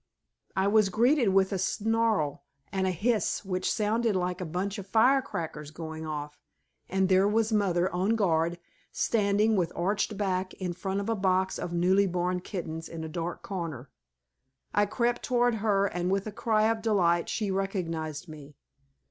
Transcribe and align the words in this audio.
I 0.55 0.67
was 0.67 0.89
greeted 0.89 1.29
with 1.29 1.51
a 1.53 1.59
snarl 1.59 2.43
and 2.71 2.87
hiss 2.87 3.45
which 3.45 3.71
sounded 3.71 4.15
like 4.15 4.41
a 4.41 4.47
bunch 4.47 4.79
of 4.79 4.87
fire 4.87 5.21
crackers 5.21 5.69
going 5.69 6.07
off, 6.07 6.39
and 6.89 7.07
there 7.07 7.27
was 7.27 7.53
mother 7.53 7.87
on 7.93 8.15
guard, 8.15 8.57
standing 8.91 9.55
with 9.55 9.71
arched 9.75 10.17
back 10.17 10.55
in 10.55 10.73
front 10.73 11.01
of 11.01 11.07
a 11.07 11.13
box 11.15 11.59
of 11.59 11.71
newly 11.71 12.07
born 12.07 12.39
kittens 12.39 12.89
in 12.89 13.03
a 13.03 13.07
dark 13.09 13.43
corner. 13.43 13.91
I 14.73 14.87
crept 14.87 15.21
toward 15.21 15.53
her 15.61 15.85
and 15.85 16.09
with 16.09 16.25
a 16.25 16.31
cry 16.31 16.63
of 16.67 16.81
delight 16.81 17.29
she 17.29 17.51
recognized 17.51 18.27
me. 18.27 18.55